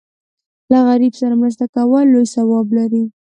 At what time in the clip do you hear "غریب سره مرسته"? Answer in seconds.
0.87-1.65